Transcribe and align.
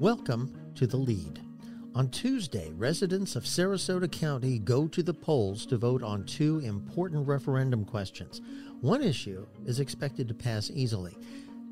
Welcome 0.00 0.54
to 0.76 0.86
The 0.86 0.96
Lead. 0.96 1.40
On 1.96 2.08
Tuesday, 2.08 2.70
residents 2.70 3.34
of 3.34 3.42
Sarasota 3.42 4.08
County 4.08 4.60
go 4.60 4.86
to 4.86 5.02
the 5.02 5.12
polls 5.12 5.66
to 5.66 5.76
vote 5.76 6.04
on 6.04 6.22
two 6.24 6.60
important 6.60 7.26
referendum 7.26 7.84
questions. 7.84 8.40
One 8.80 9.02
issue 9.02 9.44
is 9.66 9.80
expected 9.80 10.28
to 10.28 10.34
pass 10.34 10.70
easily. 10.70 11.18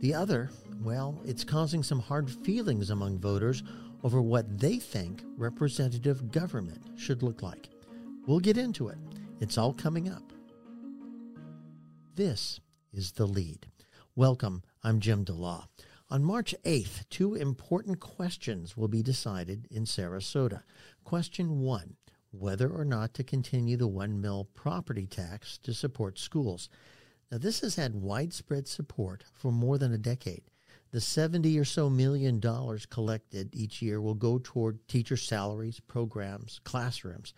The 0.01 0.13
other, 0.13 0.51
well, 0.83 1.23
it's 1.25 1.45
causing 1.45 1.85
some 1.85 2.01
hard 2.01 2.29
feelings 2.29 2.91
among 2.91 3.21
voters 3.21 3.63
over 4.03 4.21
what 4.21 4.59
they 4.59 4.79
think 4.81 5.23
representative 5.37 6.33
government 6.33 6.83
should 6.97 7.23
look 7.23 7.43
like. 7.43 7.69
We'll 8.27 8.41
get 8.41 8.59
into 8.59 8.89
it. 8.89 8.99
It's 9.39 9.57
all 9.57 9.73
coming 9.73 10.09
up. 10.09 10.33
This 12.17 12.59
is 12.93 13.13
The 13.13 13.27
Lead. 13.27 13.69
Welcome. 14.17 14.65
I'm 14.83 14.99
Jim 14.99 15.25
DeLa. 15.25 15.69
On 16.09 16.23
March 16.23 16.55
8th, 16.65 17.09
two 17.11 17.35
important 17.35 17.99
questions 17.99 18.77
will 18.77 18.87
be 18.87 19.03
decided 19.03 19.67
in 19.73 19.85
Sarasota. 19.87 20.63
Question 21.03 21.59
one 21.59 21.97
whether 22.31 22.71
or 22.71 22.85
not 22.85 23.13
to 23.15 23.25
continue 23.25 23.77
the 23.77 23.89
one 23.89 24.21
mill 24.21 24.45
property 24.55 25.05
tax 25.05 25.59
to 25.59 25.75
support 25.75 26.17
schools. 26.17 26.69
Now, 27.33 27.39
this 27.39 27.61
has 27.63 27.75
had 27.75 27.97
widespread 27.97 28.69
support 28.69 29.25
for 29.35 29.51
more 29.51 29.79
than 29.79 29.93
a 29.93 29.99
decade. 29.99 30.45
The 30.93 31.01
70 31.01 31.59
or 31.59 31.65
so 31.65 31.91
million 31.91 32.39
dollars 32.39 32.87
collected 32.87 33.53
each 33.53 33.83
year 33.83 34.01
will 34.01 34.15
go 34.15 34.39
toward 34.39 34.87
teacher 34.87 35.17
salaries, 35.17 35.81
programs, 35.81 36.61
classrooms. 36.63 37.35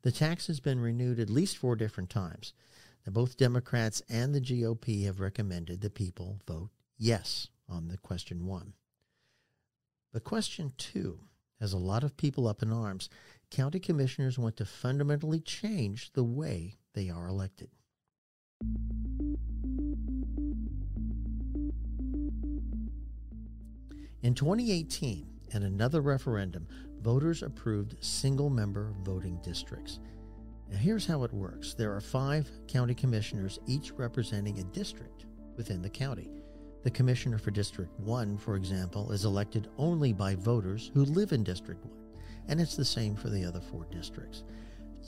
The 0.00 0.12
tax 0.12 0.46
has 0.46 0.58
been 0.58 0.80
renewed 0.80 1.20
at 1.20 1.28
least 1.28 1.58
four 1.58 1.76
different 1.76 2.08
times. 2.08 2.54
Now, 3.06 3.12
both 3.12 3.36
Democrats 3.36 4.00
and 4.08 4.34
the 4.34 4.40
GOP 4.40 5.04
have 5.04 5.20
recommended 5.20 5.82
that 5.82 5.94
people 5.94 6.40
vote 6.46 6.70
yes 6.96 7.48
on 7.68 7.88
the 7.88 7.98
question 7.98 8.46
one. 8.46 8.74
But 10.12 10.24
question 10.24 10.72
two 10.78 11.20
has 11.60 11.72
a 11.72 11.78
lot 11.78 12.04
of 12.04 12.16
people 12.16 12.46
up 12.46 12.62
in 12.62 12.72
arms. 12.72 13.08
County 13.50 13.78
commissioners 13.78 14.38
want 14.38 14.56
to 14.56 14.64
fundamentally 14.64 15.40
change 15.40 16.12
the 16.12 16.24
way 16.24 16.74
they 16.94 17.10
are 17.10 17.26
elected. 17.26 17.70
In 24.22 24.34
2018 24.34 25.26
and 25.52 25.64
another 25.64 26.00
referendum, 26.00 26.66
voters 27.00 27.42
approved 27.42 28.02
single 28.04 28.50
member 28.50 28.92
voting 29.02 29.38
districts. 29.42 30.00
Now, 30.68 30.78
here's 30.78 31.06
how 31.06 31.22
it 31.22 31.32
works 31.32 31.74
there 31.74 31.94
are 31.94 32.00
five 32.00 32.50
county 32.66 32.94
commissioners, 32.94 33.60
each 33.66 33.92
representing 33.92 34.58
a 34.58 34.64
district 34.64 35.26
within 35.56 35.80
the 35.80 35.90
county. 35.90 36.30
The 36.86 36.92
commissioner 36.92 37.36
for 37.36 37.50
District 37.50 37.90
1, 37.98 38.38
for 38.38 38.54
example, 38.54 39.10
is 39.10 39.24
elected 39.24 39.66
only 39.76 40.12
by 40.12 40.36
voters 40.36 40.92
who 40.94 41.04
live 41.04 41.32
in 41.32 41.42
District 41.42 41.84
1, 41.84 41.92
and 42.46 42.60
it's 42.60 42.76
the 42.76 42.84
same 42.84 43.16
for 43.16 43.28
the 43.28 43.44
other 43.44 43.58
four 43.60 43.88
districts. 43.90 44.44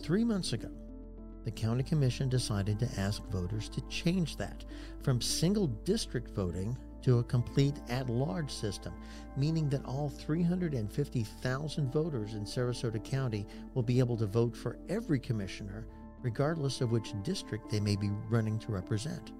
Three 0.02 0.24
months 0.24 0.54
ago, 0.54 0.72
the 1.44 1.52
county 1.52 1.84
commission 1.84 2.28
decided 2.28 2.80
to 2.80 2.90
ask 3.00 3.22
voters 3.30 3.68
to 3.68 3.80
change 3.82 4.36
that 4.38 4.64
from 5.04 5.20
single 5.20 5.68
district 5.68 6.34
voting 6.34 6.76
to 7.02 7.20
a 7.20 7.22
complete 7.22 7.76
at 7.88 8.10
large 8.10 8.50
system, 8.50 8.92
meaning 9.36 9.68
that 9.68 9.84
all 9.84 10.08
350,000 10.08 11.92
voters 11.92 12.34
in 12.34 12.44
Sarasota 12.44 13.04
County 13.04 13.46
will 13.74 13.84
be 13.84 14.00
able 14.00 14.16
to 14.16 14.26
vote 14.26 14.56
for 14.56 14.80
every 14.88 15.20
commissioner, 15.20 15.86
regardless 16.22 16.80
of 16.80 16.90
which 16.90 17.14
district 17.22 17.70
they 17.70 17.78
may 17.78 17.94
be 17.94 18.10
running 18.28 18.58
to 18.58 18.72
represent. 18.72 19.30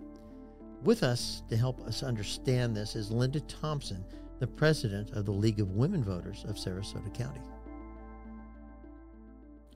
With 0.83 1.03
us 1.03 1.43
to 1.49 1.57
help 1.57 1.81
us 1.87 2.03
understand 2.03 2.77
this 2.77 2.95
is 2.95 3.11
Linda 3.11 3.41
Thompson, 3.41 4.05
the 4.39 4.47
president 4.47 5.11
of 5.11 5.27
the 5.27 5.33
League 5.33 5.61
of 5.61 5.73
Women 5.73 6.05
Voters 6.05 6.45
of 6.49 6.55
Sarasota 6.55 7.13
County. 7.13 7.41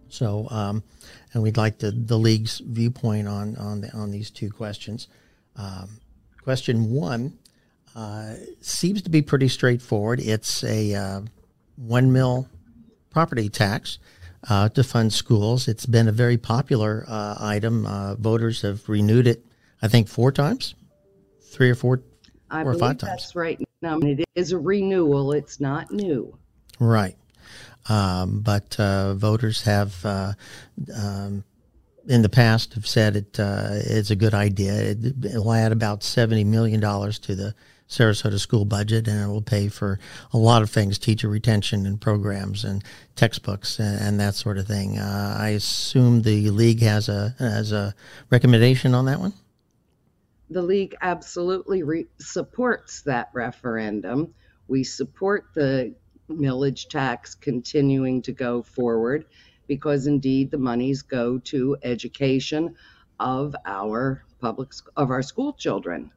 So, 0.08 0.46
um, 0.50 0.84
and 1.32 1.42
we'd 1.42 1.56
like 1.56 1.78
the, 1.78 1.90
the 1.90 2.18
league's 2.18 2.60
viewpoint 2.64 3.26
on 3.26 3.56
on 3.56 3.80
the, 3.80 3.92
on 3.92 4.10
these 4.10 4.30
two 4.30 4.50
questions. 4.50 5.08
Um, 5.56 5.88
question 6.42 6.92
one 6.92 7.36
uh, 7.96 8.34
seems 8.60 9.02
to 9.02 9.10
be 9.10 9.22
pretty 9.22 9.48
straightforward. 9.48 10.20
It's 10.20 10.62
a 10.62 10.94
uh, 10.94 11.20
one 11.76 12.12
mill 12.12 12.48
property 13.10 13.48
tax 13.48 13.98
uh, 14.48 14.68
to 14.68 14.84
fund 14.84 15.12
schools. 15.12 15.66
It's 15.66 15.86
been 15.86 16.06
a 16.06 16.12
very 16.12 16.36
popular 16.36 17.04
uh, 17.08 17.36
item. 17.40 17.86
Uh, 17.86 18.14
voters 18.14 18.62
have 18.62 18.88
renewed 18.88 19.26
it, 19.26 19.44
I 19.80 19.88
think, 19.88 20.08
four 20.08 20.30
times 20.30 20.74
three 21.52 21.70
or 21.70 21.74
four 21.74 22.02
I 22.50 22.62
or 22.62 22.74
five 22.74 22.98
times. 22.98 23.22
That's 23.22 23.36
right. 23.36 23.60
Now 23.80 23.98
it 23.98 24.24
is 24.34 24.52
a 24.52 24.58
renewal. 24.58 25.32
It's 25.32 25.60
not 25.60 25.90
new. 25.90 26.36
Right. 26.78 27.16
Um, 27.88 28.40
but 28.40 28.78
uh, 28.78 29.14
voters 29.14 29.62
have 29.62 30.04
uh, 30.04 30.32
um, 30.96 31.44
in 32.08 32.22
the 32.22 32.28
past 32.28 32.74
have 32.74 32.86
said 32.86 33.16
it 33.16 33.40
uh, 33.40 33.68
it's 33.72 34.10
a 34.10 34.16
good 34.16 34.34
idea. 34.34 34.72
It, 34.72 35.14
will 35.34 35.52
add 35.52 35.72
about 35.72 36.02
seventy 36.02 36.44
million 36.44 36.80
dollars 36.80 37.18
to 37.20 37.34
the 37.34 37.54
Sarasota 37.88 38.38
school 38.38 38.64
budget, 38.64 39.08
and 39.08 39.20
it 39.20 39.26
will 39.26 39.42
pay 39.42 39.68
for 39.68 39.98
a 40.32 40.38
lot 40.38 40.62
of 40.62 40.70
things: 40.70 40.96
teacher 40.96 41.28
retention 41.28 41.84
and 41.84 42.00
programs 42.00 42.64
and 42.64 42.84
textbooks 43.16 43.80
and, 43.80 44.00
and 44.00 44.20
that 44.20 44.36
sort 44.36 44.58
of 44.58 44.66
thing. 44.68 44.98
Uh, 44.98 45.36
I 45.38 45.48
assume 45.48 46.22
the 46.22 46.50
league 46.50 46.82
has 46.82 47.08
a 47.08 47.34
has 47.40 47.72
a 47.72 47.94
recommendation 48.30 48.94
on 48.94 49.06
that 49.06 49.18
one 49.18 49.32
the 50.52 50.62
league 50.62 50.94
absolutely 51.00 51.82
re- 51.82 52.06
supports 52.18 53.02
that 53.02 53.30
referendum. 53.32 54.34
We 54.68 54.84
support 54.84 55.46
the 55.54 55.94
millage 56.28 56.88
tax 56.88 57.34
continuing 57.34 58.22
to 58.22 58.32
go 58.32 58.62
forward 58.62 59.26
because 59.66 60.06
indeed 60.06 60.50
the 60.50 60.58
monies 60.58 61.02
go 61.02 61.38
to 61.38 61.76
education 61.82 62.74
of 63.18 63.54
our 63.64 64.24
public 64.40 64.72
of 64.96 65.10
our 65.10 65.22
school 65.22 65.52
children. 65.52 66.10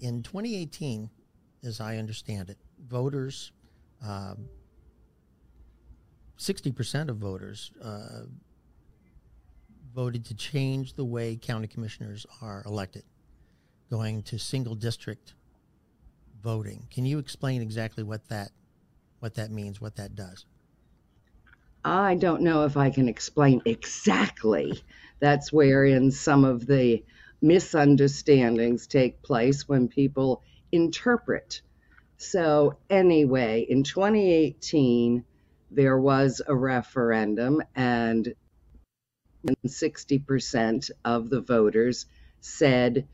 In 0.00 0.22
2018, 0.22 1.08
as 1.64 1.80
I 1.80 1.96
understand 1.96 2.50
it, 2.50 2.58
voters, 2.86 3.52
uh, 4.04 4.34
60% 6.38 7.08
of 7.08 7.16
voters 7.16 7.72
uh, 7.82 8.24
voted 9.94 10.26
to 10.26 10.34
change 10.34 10.92
the 10.94 11.04
way 11.04 11.36
county 11.36 11.66
commissioners 11.66 12.26
are 12.42 12.62
elected 12.66 13.02
going 13.90 14.22
to 14.24 14.38
single 14.38 14.74
district 14.74 15.34
voting. 16.42 16.86
Can 16.90 17.06
you 17.06 17.18
explain 17.18 17.62
exactly 17.62 18.02
what 18.02 18.28
that 18.28 18.50
what 19.20 19.34
that 19.34 19.50
means, 19.50 19.80
what 19.80 19.96
that 19.96 20.14
does? 20.14 20.44
I 21.84 22.16
don't 22.16 22.42
know 22.42 22.64
if 22.64 22.76
I 22.76 22.90
can 22.90 23.08
explain 23.08 23.62
exactly. 23.64 24.82
That's 25.20 25.52
wherein 25.52 26.10
some 26.10 26.44
of 26.44 26.66
the 26.66 27.04
misunderstandings 27.40 28.86
take 28.86 29.22
place 29.22 29.68
when 29.68 29.88
people 29.88 30.42
interpret. 30.72 31.62
So, 32.18 32.76
anyway, 32.90 33.66
in 33.68 33.84
2018, 33.84 35.24
there 35.70 35.98
was 35.98 36.42
a 36.46 36.54
referendum, 36.54 37.62
and 37.74 38.34
60% 39.66 40.90
of 41.04 41.30
the 41.30 41.40
voters 41.40 42.06
said 42.40 43.06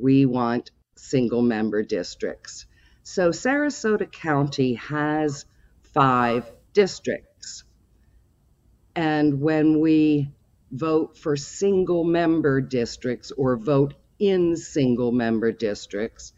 we 0.00 0.26
want 0.26 0.70
single 0.96 1.42
member 1.42 1.82
districts. 1.82 2.66
So 3.02 3.30
Sarasota 3.30 4.10
County 4.10 4.74
has 4.74 5.44
five 5.82 6.50
districts. 6.72 7.64
And 8.96 9.40
when 9.40 9.80
we 9.80 10.30
vote 10.70 11.16
for 11.16 11.36
single 11.36 12.04
member 12.04 12.60
districts 12.60 13.30
or 13.32 13.56
vote 13.56 13.94
in 14.18 14.56
single 14.56 15.12
member 15.12 15.52
districts, 15.52 16.32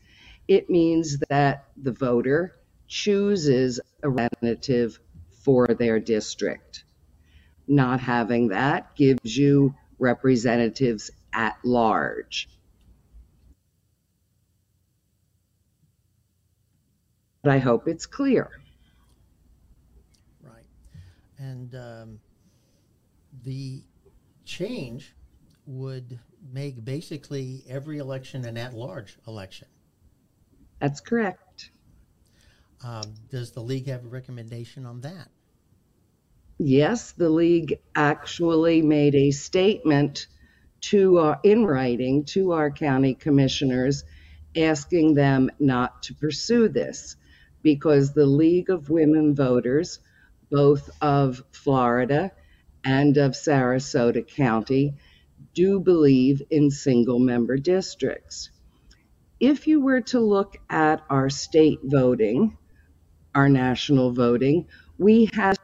it 0.48 0.70
means 0.70 1.18
that 1.28 1.66
the 1.76 1.92
voter 1.92 2.56
chooses 2.86 3.80
a 4.02 4.08
representative 4.08 4.98
for 5.44 5.66
their 5.66 5.98
district. 5.98 6.84
Not 7.68 8.00
having 8.00 8.48
that 8.48 8.94
gives 8.96 9.36
you 9.36 9.74
representatives 9.98 11.10
at 11.32 11.56
large. 11.64 12.48
But 17.46 17.52
I 17.52 17.58
hope 17.58 17.86
it's 17.86 18.06
clear. 18.06 18.50
Right. 20.42 20.66
And 21.38 21.72
um, 21.76 22.18
the 23.44 23.84
change 24.44 25.14
would 25.64 26.18
make 26.52 26.84
basically 26.84 27.62
every 27.68 27.98
election 27.98 28.44
an 28.44 28.56
at 28.56 28.74
large 28.74 29.16
election. 29.28 29.68
That's 30.80 30.98
correct. 30.98 31.70
Um, 32.82 33.14
does 33.30 33.52
the 33.52 33.60
league 33.60 33.86
have 33.86 34.04
a 34.04 34.08
recommendation 34.08 34.84
on 34.84 35.02
that? 35.02 35.28
Yes, 36.58 37.12
the 37.12 37.30
league 37.30 37.78
actually 37.94 38.82
made 38.82 39.14
a 39.14 39.30
statement 39.30 40.26
to 40.80 41.18
uh, 41.18 41.38
in 41.44 41.64
writing 41.64 42.24
to 42.24 42.50
our 42.50 42.72
county 42.72 43.14
commissioners 43.14 44.02
asking 44.56 45.14
them 45.14 45.48
not 45.60 46.02
to 46.02 46.14
pursue 46.14 46.68
this 46.68 47.14
because 47.66 48.12
the 48.12 48.26
League 48.26 48.70
of 48.70 48.90
Women 48.90 49.34
Voters, 49.34 49.98
both 50.52 50.88
of 51.00 51.42
Florida 51.50 52.30
and 52.84 53.16
of 53.16 53.32
Sarasota 53.32 54.24
County, 54.24 54.94
do 55.52 55.80
believe 55.80 56.40
in 56.48 56.70
single 56.70 57.18
member 57.18 57.56
districts. 57.56 58.50
If 59.40 59.66
you 59.66 59.80
were 59.80 60.02
to 60.02 60.20
look 60.20 60.58
at 60.70 61.02
our 61.10 61.28
state 61.28 61.80
voting, 61.82 62.56
our 63.34 63.48
national 63.48 64.12
voting, 64.12 64.68
we 64.96 65.28
have 65.34 65.56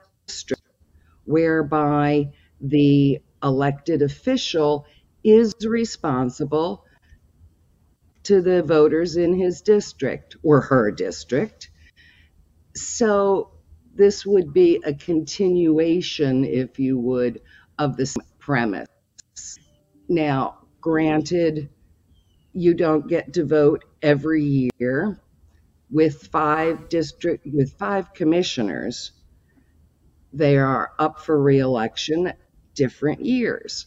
whereby 1.24 2.32
the 2.60 3.20
elected 3.44 4.02
official 4.02 4.86
is 5.22 5.54
responsible 5.64 6.84
to 8.24 8.42
the 8.42 8.64
voters 8.64 9.16
in 9.16 9.38
his 9.38 9.60
district 9.60 10.34
or 10.42 10.62
her 10.62 10.90
district. 10.90 11.68
So 12.74 13.50
this 13.94 14.24
would 14.24 14.52
be 14.52 14.80
a 14.84 14.94
continuation, 14.94 16.44
if 16.44 16.78
you 16.78 16.98
would, 16.98 17.40
of 17.78 17.96
this 17.96 18.16
premise. 18.38 18.88
Now, 20.08 20.58
granted, 20.80 21.68
you 22.52 22.74
don't 22.74 23.08
get 23.08 23.34
to 23.34 23.44
vote 23.44 23.84
every 24.02 24.70
year 24.78 25.18
with 25.90 26.28
five 26.28 26.88
district 26.88 27.46
with 27.52 27.72
five 27.74 28.14
commissioners. 28.14 29.12
They 30.32 30.56
are 30.56 30.92
up 30.98 31.20
for 31.20 31.40
reelection 31.40 32.32
different 32.74 33.24
years. 33.24 33.86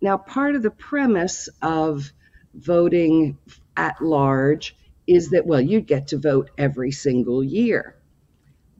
Now, 0.00 0.16
part 0.16 0.56
of 0.56 0.62
the 0.62 0.70
premise 0.70 1.48
of 1.62 2.12
voting 2.54 3.38
at 3.76 4.02
large 4.02 4.76
is 5.06 5.30
that, 5.30 5.46
well, 5.46 5.60
you 5.60 5.80
get 5.80 6.08
to 6.08 6.18
vote 6.18 6.50
every 6.56 6.92
single 6.92 7.42
year. 7.42 7.96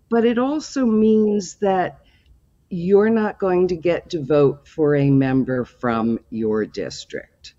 But 0.09 0.25
it 0.25 0.39
also 0.39 0.87
means 0.87 1.57
that 1.57 2.01
you're 2.69 3.11
not 3.11 3.39
going 3.39 3.69
to 3.69 3.77
get 3.77 4.11
to 4.11 4.25
vote 4.25 4.67
for 4.67 4.95
a 4.97 5.11
member 5.11 5.65
from 5.65 6.19
your 6.31 6.65
district. 6.65 7.55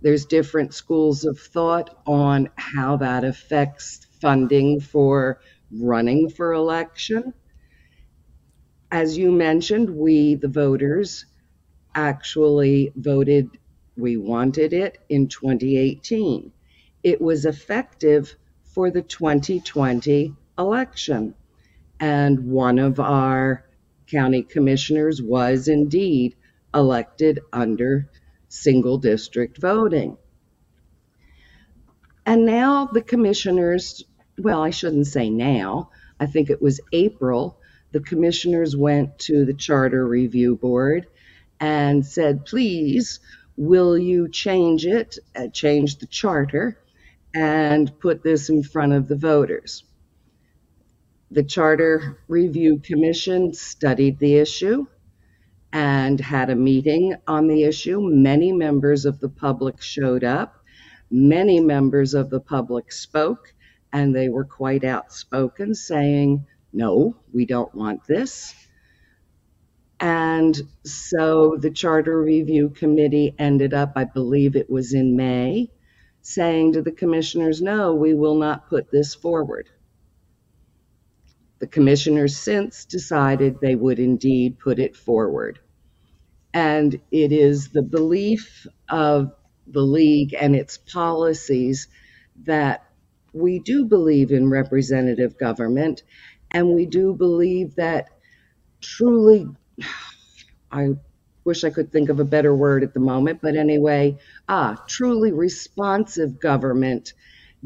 There's 0.00 0.24
different 0.24 0.74
schools 0.74 1.24
of 1.24 1.38
thought 1.38 1.96
on 2.06 2.50
how 2.56 2.96
that 2.96 3.24
affects 3.24 4.06
funding 4.20 4.80
for 4.80 5.40
running 5.70 6.28
for 6.28 6.52
election. 6.52 7.34
As 8.90 9.16
you 9.16 9.30
mentioned, 9.30 9.90
we, 9.90 10.34
the 10.34 10.48
voters, 10.48 11.24
actually 11.94 12.92
voted, 12.96 13.50
we 13.96 14.16
wanted 14.16 14.72
it 14.72 14.98
in 15.08 15.28
2018. 15.28 16.52
It 17.02 17.20
was 17.20 17.44
effective 17.44 18.36
for 18.64 18.90
the 18.90 19.02
2020 19.02 20.34
election. 20.58 21.34
And 21.98 22.50
one 22.50 22.78
of 22.78 23.00
our 23.00 23.64
county 24.06 24.42
commissioners 24.42 25.20
was 25.22 25.68
indeed 25.68 26.36
elected 26.74 27.40
under 27.52 28.08
single 28.48 28.98
district 28.98 29.58
voting. 29.58 30.16
And 32.24 32.46
now 32.46 32.86
the 32.86 33.02
commissioners, 33.02 34.04
well, 34.38 34.62
I 34.62 34.70
shouldn't 34.70 35.06
say 35.06 35.28
now, 35.28 35.90
I 36.20 36.26
think 36.26 36.50
it 36.50 36.62
was 36.62 36.80
April, 36.92 37.58
the 37.90 38.00
commissioners 38.00 38.76
went 38.76 39.18
to 39.20 39.44
the 39.44 39.54
Charter 39.54 40.06
Review 40.06 40.56
Board 40.56 41.06
and 41.58 42.06
said, 42.06 42.46
please, 42.46 43.20
will 43.56 43.98
you 43.98 44.28
change 44.28 44.86
it, 44.86 45.18
uh, 45.36 45.48
change 45.48 45.98
the 45.98 46.06
charter, 46.06 46.78
and 47.34 47.98
put 48.00 48.22
this 48.22 48.48
in 48.48 48.62
front 48.62 48.92
of 48.92 49.08
the 49.08 49.16
voters? 49.16 49.84
The 51.30 51.42
Charter 51.42 52.18
Review 52.28 52.78
Commission 52.78 53.54
studied 53.54 54.18
the 54.18 54.36
issue 54.36 54.86
and 55.72 56.20
had 56.20 56.50
a 56.50 56.54
meeting 56.54 57.14
on 57.26 57.48
the 57.48 57.64
issue. 57.64 58.00
Many 58.02 58.52
members 58.52 59.06
of 59.06 59.18
the 59.18 59.30
public 59.30 59.80
showed 59.80 60.24
up. 60.24 60.62
Many 61.10 61.60
members 61.60 62.14
of 62.14 62.28
the 62.28 62.40
public 62.40 62.92
spoke, 62.92 63.54
and 63.92 64.14
they 64.14 64.28
were 64.28 64.44
quite 64.44 64.84
outspoken, 64.84 65.74
saying, 65.74 66.46
No, 66.72 67.16
we 67.32 67.46
don't 67.46 67.74
want 67.74 68.06
this. 68.06 68.54
And 70.00 70.60
so 70.84 71.56
the 71.58 71.70
Charter 71.70 72.20
Review 72.20 72.70
Committee 72.70 73.34
ended 73.38 73.72
up, 73.72 73.92
I 73.96 74.04
believe 74.04 74.56
it 74.56 74.68
was 74.68 74.92
in 74.92 75.16
May, 75.16 75.70
saying 76.22 76.72
to 76.72 76.82
the 76.82 76.92
commissioners, 76.92 77.60
No, 77.60 77.94
we 77.94 78.14
will 78.14 78.36
not 78.36 78.68
put 78.68 78.90
this 78.90 79.14
forward. 79.14 79.68
The 81.58 81.66
commissioners 81.66 82.36
since 82.36 82.84
decided 82.84 83.60
they 83.60 83.74
would 83.76 83.98
indeed 83.98 84.58
put 84.58 84.78
it 84.78 84.96
forward. 84.96 85.58
And 86.54 87.00
it 87.10 87.32
is 87.32 87.68
the 87.68 87.82
belief 87.82 88.66
of 88.88 89.32
the 89.66 89.82
league 89.82 90.34
and 90.38 90.56
its 90.56 90.78
policies 90.78 91.88
that 92.44 92.84
we 93.32 93.60
do 93.60 93.84
believe 93.84 94.32
in 94.32 94.50
representative 94.50 95.38
government 95.38 96.02
and 96.52 96.68
we 96.74 96.86
do 96.86 97.14
believe 97.14 97.74
that 97.76 98.08
truly, 98.80 99.48
I 100.72 100.90
wish 101.44 101.64
I 101.64 101.70
could 101.70 101.90
think 101.90 102.08
of 102.08 102.20
a 102.20 102.24
better 102.24 102.54
word 102.54 102.82
at 102.82 102.94
the 102.94 103.00
moment, 103.00 103.40
but 103.42 103.56
anyway, 103.56 104.18
ah, 104.48 104.82
truly 104.86 105.32
responsive 105.32 106.40
government 106.40 107.12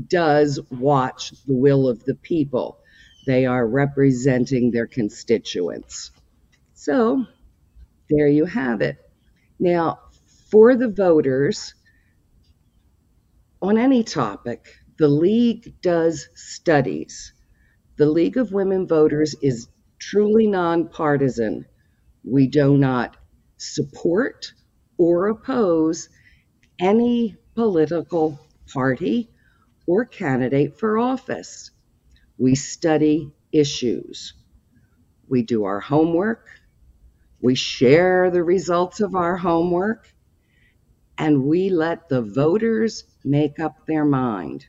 does 0.08 0.60
watch 0.70 1.30
the 1.46 1.54
will 1.54 1.88
of 1.88 2.04
the 2.04 2.14
people 2.14 2.78
they 3.26 3.44
are 3.44 3.66
representing 3.66 4.70
their 4.70 4.86
constituents. 4.86 6.12
So 6.74 7.26
there 8.08 8.28
you 8.28 8.44
have 8.44 8.80
it. 8.82 8.96
Now, 9.58 9.98
for 10.50 10.76
the 10.76 10.88
voters, 10.88 11.74
on 13.60 13.78
any 13.78 14.04
topic, 14.04 14.68
the 14.98 15.08
League 15.08 15.80
does 15.82 16.28
studies. 16.34 17.32
The 17.96 18.06
League 18.06 18.36
of 18.36 18.52
Women 18.52 18.86
Voters 18.86 19.34
is 19.42 19.68
truly 19.98 20.46
nonpartisan. 20.46 21.66
We 22.22 22.46
do 22.46 22.76
not 22.76 23.16
support 23.56 24.52
or 24.98 25.28
oppose 25.28 26.08
any 26.78 27.36
political 27.54 28.38
party 28.72 29.30
or 29.86 30.04
candidate 30.04 30.78
for 30.78 30.98
office. 30.98 31.70
We 32.38 32.54
study 32.54 33.32
issues. 33.52 34.34
We 35.28 35.42
do 35.42 35.64
our 35.64 35.80
homework. 35.80 36.46
We 37.40 37.54
share 37.54 38.30
the 38.30 38.42
results 38.42 39.00
of 39.00 39.14
our 39.14 39.36
homework. 39.36 40.12
And 41.18 41.44
we 41.44 41.70
let 41.70 42.08
the 42.08 42.20
voters 42.22 43.04
make 43.24 43.58
up 43.58 43.86
their 43.86 44.04
mind. 44.04 44.66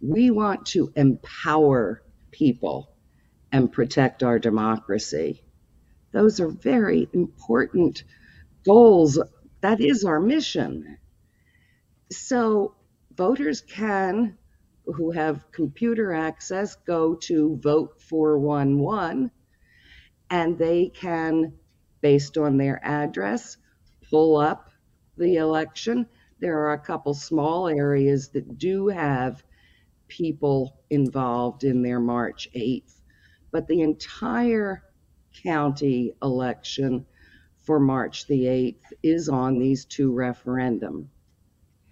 We 0.00 0.30
want 0.30 0.66
to 0.66 0.92
empower 0.96 2.02
people 2.30 2.90
and 3.52 3.72
protect 3.72 4.22
our 4.22 4.38
democracy. 4.38 5.42
Those 6.12 6.40
are 6.40 6.48
very 6.48 7.08
important 7.12 8.04
goals. 8.64 9.18
That 9.60 9.80
is 9.80 10.04
our 10.04 10.20
mission. 10.20 10.98
So, 12.10 12.74
voters 13.14 13.60
can 13.60 14.38
who 14.86 15.10
have 15.10 15.50
computer 15.52 16.12
access 16.12 16.76
go 16.86 17.14
to 17.14 17.56
Vote 17.56 18.00
411 18.00 19.30
and 20.30 20.58
they 20.58 20.88
can, 20.88 21.52
based 22.00 22.38
on 22.38 22.56
their 22.56 22.80
address, 22.82 23.56
pull 24.10 24.36
up 24.36 24.70
the 25.16 25.36
election. 25.36 26.06
There 26.40 26.58
are 26.58 26.72
a 26.72 26.78
couple 26.78 27.14
small 27.14 27.68
areas 27.68 28.28
that 28.30 28.58
do 28.58 28.88
have 28.88 29.42
people 30.06 30.76
involved 30.88 31.64
in 31.64 31.82
their 31.82 32.00
March 32.00 32.48
8th, 32.54 32.94
but 33.50 33.66
the 33.66 33.82
entire 33.82 34.82
county 35.42 36.14
election 36.22 37.06
for 37.60 37.78
March 37.78 38.26
the 38.26 38.44
8th 38.44 38.92
is 39.02 39.28
on 39.28 39.58
these 39.58 39.84
two 39.84 40.12
referendum. 40.12 41.10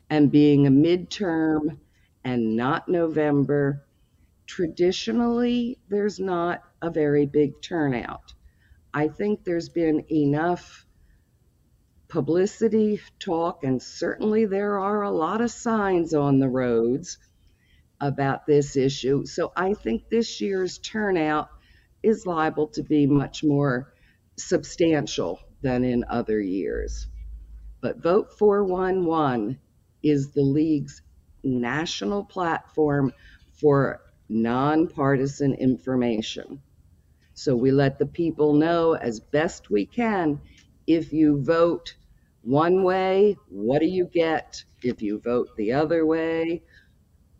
And 0.08 0.30
being 0.30 0.66
a 0.66 0.70
midterm 0.70 1.78
and 2.24 2.56
not 2.56 2.88
November, 2.88 3.84
traditionally 4.46 5.78
there's 5.88 6.18
not 6.18 6.62
a 6.80 6.90
very 6.90 7.26
big 7.26 7.60
turnout. 7.60 8.32
I 8.94 9.08
think 9.08 9.44
there's 9.44 9.68
been 9.68 10.04
enough 10.10 10.86
publicity, 12.08 13.00
talk, 13.18 13.64
and 13.64 13.82
certainly 13.82 14.46
there 14.46 14.78
are 14.78 15.02
a 15.02 15.10
lot 15.10 15.40
of 15.40 15.50
signs 15.50 16.14
on 16.14 16.38
the 16.38 16.48
roads 16.48 17.18
about 18.00 18.46
this 18.46 18.76
issue. 18.76 19.26
So 19.26 19.52
I 19.56 19.74
think 19.74 20.08
this 20.08 20.40
year's 20.40 20.78
turnout 20.78 21.48
is 22.06 22.24
liable 22.24 22.68
to 22.68 22.82
be 22.84 23.06
much 23.06 23.42
more 23.42 23.92
substantial 24.38 25.40
than 25.62 25.82
in 25.82 26.04
other 26.08 26.40
years. 26.40 27.08
But 27.80 28.02
Vote 28.02 28.32
411 28.38 29.58
is 30.02 30.30
the 30.30 30.42
League's 30.42 31.02
national 31.42 32.24
platform 32.24 33.12
for 33.52 34.00
nonpartisan 34.28 35.54
information. 35.54 36.62
So 37.34 37.56
we 37.56 37.72
let 37.72 37.98
the 37.98 38.06
people 38.06 38.54
know 38.54 38.94
as 38.94 39.18
best 39.18 39.68
we 39.68 39.84
can 39.84 40.40
if 40.86 41.12
you 41.12 41.42
vote 41.42 41.96
one 42.42 42.84
way, 42.84 43.36
what 43.48 43.80
do 43.80 43.86
you 43.86 44.04
get? 44.04 44.62
If 44.82 45.02
you 45.02 45.18
vote 45.18 45.48
the 45.56 45.72
other 45.72 46.06
way, 46.06 46.62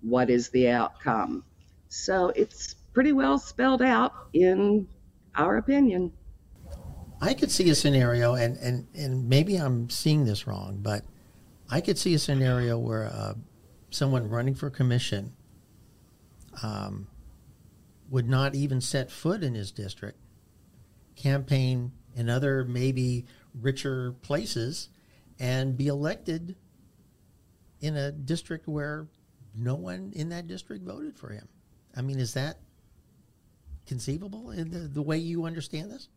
what 0.00 0.28
is 0.28 0.49
the 0.50 0.70
outcome? 0.70 1.44
So 1.88 2.30
it's 2.30 2.75
pretty 2.96 3.12
well 3.12 3.38
spelled 3.38 3.82
out 3.82 4.14
in 4.32 4.88
our 5.34 5.58
opinion. 5.58 6.10
I 7.20 7.34
could 7.34 7.50
see 7.50 7.68
a 7.68 7.74
scenario, 7.74 8.36
and, 8.36 8.56
and, 8.56 8.86
and 8.94 9.28
maybe 9.28 9.56
I'm 9.56 9.90
seeing 9.90 10.24
this 10.24 10.46
wrong, 10.46 10.78
but 10.80 11.04
I 11.68 11.82
could 11.82 11.98
see 11.98 12.14
a 12.14 12.18
scenario 12.18 12.78
where 12.78 13.04
uh, 13.04 13.34
someone 13.90 14.30
running 14.30 14.54
for 14.54 14.70
commission 14.70 15.34
um, 16.62 17.06
would 18.08 18.30
not 18.30 18.54
even 18.54 18.80
set 18.80 19.10
foot 19.10 19.42
in 19.42 19.54
his 19.54 19.72
district, 19.72 20.18
campaign 21.16 21.92
in 22.14 22.30
other 22.30 22.64
maybe 22.64 23.26
richer 23.60 24.12
places, 24.22 24.88
and 25.38 25.76
be 25.76 25.88
elected 25.88 26.56
in 27.78 27.94
a 27.94 28.10
district 28.10 28.66
where 28.66 29.06
no 29.54 29.74
one 29.74 30.14
in 30.16 30.30
that 30.30 30.46
district 30.46 30.82
voted 30.82 31.18
for 31.18 31.28
him. 31.28 31.46
I 31.94 32.00
mean, 32.00 32.18
is 32.18 32.32
that 32.32 32.56
conceivable 33.86 34.50
in 34.50 34.70
the, 34.70 34.78
the 34.80 35.02
way 35.02 35.18
you 35.18 35.44
understand 35.44 35.90
this? 35.90 36.08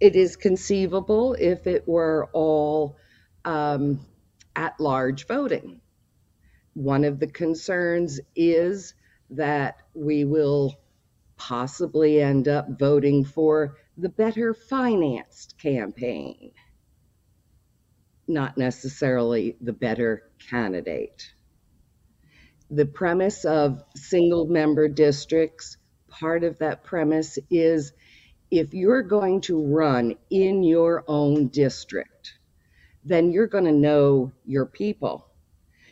It 0.00 0.16
is 0.16 0.36
conceivable 0.36 1.34
if 1.34 1.66
it 1.66 1.86
were 1.86 2.30
all 2.32 2.96
um, 3.44 4.06
at 4.56 4.80
large 4.80 5.26
voting. 5.26 5.80
One 6.74 7.04
of 7.04 7.18
the 7.18 7.26
concerns 7.26 8.20
is 8.34 8.94
that 9.30 9.76
we 9.94 10.24
will 10.24 10.74
possibly 11.36 12.20
end 12.20 12.48
up 12.48 12.78
voting 12.78 13.24
for 13.24 13.76
the 13.96 14.08
better 14.08 14.54
financed 14.54 15.58
campaign, 15.58 16.52
not 18.26 18.56
necessarily 18.56 19.56
the 19.60 19.72
better 19.72 20.30
candidate. 20.50 21.32
The 22.70 22.86
premise 22.86 23.44
of 23.44 23.82
single 23.96 24.46
member 24.46 24.88
districts, 24.88 25.76
part 26.10 26.44
of 26.44 26.58
that 26.58 26.84
premise 26.84 27.38
is 27.50 27.92
if 28.50 28.74
you're 28.74 29.02
going 29.02 29.40
to 29.42 29.64
run 29.64 30.16
in 30.30 30.62
your 30.62 31.04
own 31.06 31.48
district, 31.48 32.34
then 33.04 33.30
you're 33.30 33.46
going 33.46 33.64
to 33.64 33.72
know 33.72 34.32
your 34.44 34.66
people. 34.66 35.26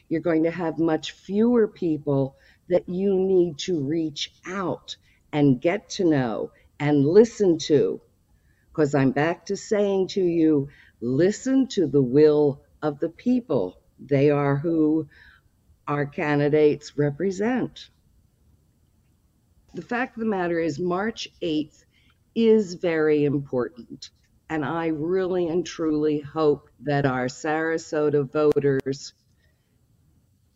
You're 0.08 0.20
going 0.20 0.44
to 0.44 0.50
have 0.50 0.78
much 0.78 1.12
fewer 1.12 1.68
people 1.68 2.36
that 2.68 2.88
you 2.88 3.14
need 3.14 3.58
to 3.58 3.80
reach 3.80 4.32
out 4.46 4.96
and 5.32 5.60
get 5.60 5.90
to 5.90 6.04
know 6.04 6.50
and 6.80 7.06
listen 7.06 7.58
to. 7.58 8.00
Because 8.70 8.94
I'm 8.94 9.12
back 9.12 9.46
to 9.46 9.56
saying 9.56 10.08
to 10.08 10.22
you, 10.22 10.68
listen 11.00 11.66
to 11.68 11.86
the 11.86 12.02
will 12.02 12.62
of 12.82 13.00
the 13.00 13.08
people. 13.08 13.78
They 13.98 14.30
are 14.30 14.56
who 14.56 15.08
our 15.86 16.06
candidates 16.06 16.96
represent. 16.96 17.88
The 19.78 19.84
fact 19.84 20.16
of 20.16 20.20
the 20.24 20.26
matter 20.26 20.58
is, 20.58 20.80
March 20.80 21.28
8th 21.40 21.84
is 22.34 22.74
very 22.74 23.24
important. 23.24 24.10
And 24.50 24.64
I 24.64 24.88
really 24.88 25.46
and 25.46 25.64
truly 25.64 26.18
hope 26.18 26.68
that 26.80 27.06
our 27.06 27.26
Sarasota 27.26 28.28
voters 28.28 29.12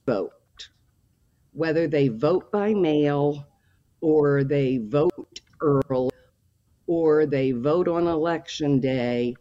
vote. 0.05 0.33
Whether 1.53 1.87
they 1.87 2.09
vote 2.09 2.51
by 2.51 2.75
mail 2.75 3.47
or 4.01 4.43
they 4.43 4.79
vote 4.79 5.41
early 5.61 6.11
or 6.89 7.25
they 7.25 7.53
vote 7.53 7.87
on 7.87 8.09
election 8.09 8.81
day, 8.81 9.37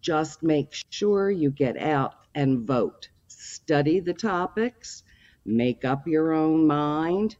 just 0.00 0.42
make 0.42 0.74
sure 0.90 1.30
you 1.30 1.52
get 1.52 1.76
out 1.76 2.14
and 2.34 2.66
vote. 2.66 3.10
Study 3.28 4.00
the 4.00 4.12
topics, 4.12 5.04
make 5.44 5.84
up 5.84 6.08
your 6.08 6.32
own 6.32 6.66
mind, 6.66 7.36